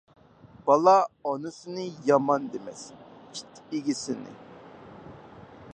بالا 0.67 0.93
ئانىسىنى 1.31 1.85
يامان 2.07 2.49
دېمەس، 2.55 2.83
ئىت 3.35 3.61
ئىگىسىنى. 3.81 4.35